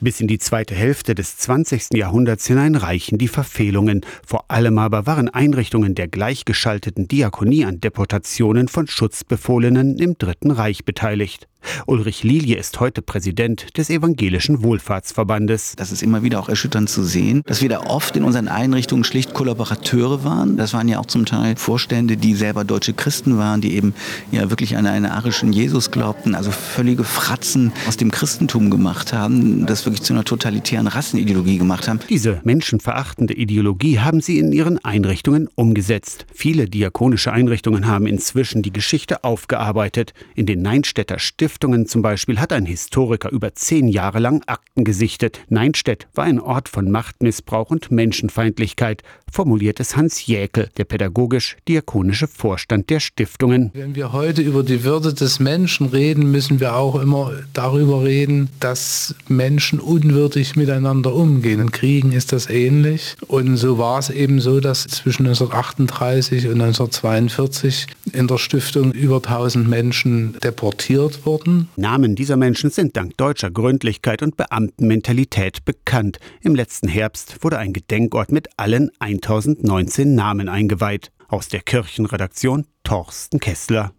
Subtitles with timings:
[0.00, 1.94] Bis in die zweite Hälfte des 20.
[1.94, 4.06] Jahrhunderts hinein reichen die Verfehlungen.
[4.24, 10.84] Vor allem aber waren Einrichtungen der gleichgeschalteten Diakonie an Deportationen von Schutzbefohlenen im Dritten Reich
[10.84, 11.48] beteiligt.
[11.86, 15.74] Ulrich Lilie ist heute Präsident des Evangelischen Wohlfahrtsverbandes.
[15.76, 19.04] Das ist immer wieder auch erschütternd zu sehen, dass wir da oft in unseren Einrichtungen
[19.04, 20.56] schlicht Kollaborateure waren.
[20.56, 23.94] Das waren ja auch zum Teil Vorstände, die selber deutsche Christen waren, die eben
[24.32, 29.66] ja wirklich an einen arischen Jesus glaubten, also völlige Fratzen aus dem Christentum gemacht haben,
[29.66, 32.00] das wirklich zu einer totalitären Rassenideologie gemacht haben.
[32.08, 36.26] Diese menschenverachtende Ideologie haben sie in ihren Einrichtungen umgesetzt.
[36.32, 40.14] Viele diakonische Einrichtungen haben inzwischen die Geschichte aufgearbeitet.
[40.34, 44.84] In den Neinstädter Stiften Stiftungen zum Beispiel hat ein Historiker über zehn Jahre lang Akten
[44.84, 45.40] gesichtet.
[45.48, 52.90] Neinstedt war ein Ort von Machtmissbrauch und Menschenfeindlichkeit, formuliert es Hans Jäkel, der pädagogisch-diakonische Vorstand
[52.90, 53.72] der Stiftungen.
[53.74, 58.50] Wenn wir heute über die Würde des Menschen reden, müssen wir auch immer darüber reden,
[58.60, 61.60] dass Menschen unwürdig miteinander umgehen.
[61.60, 63.16] In Kriegen ist das ähnlich.
[63.26, 69.16] Und so war es eben so, dass zwischen 1938 und 1942 in der Stiftung über
[69.16, 71.68] 1000 Menschen deportiert wurden wurden.
[71.76, 76.18] Namen dieser Menschen sind dank deutscher Gründlichkeit und Beamtenmentalität bekannt.
[76.40, 81.10] Im letzten Herbst wurde ein Gedenkort mit allen 1019 Namen eingeweiht.
[81.28, 83.92] Aus der Kirchenredaktion Torsten Kessler.